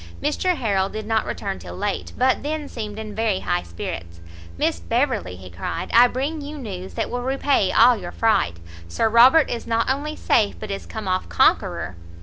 [0.19, 4.19] Mr Harrel did not return till late, but then seemed in very high spirits:
[4.57, 9.07] "Miss Beverley," he cried, "I bring you news that will repay all your fright; Sir
[9.09, 11.95] Robert is not only safe, but is come off conqueror."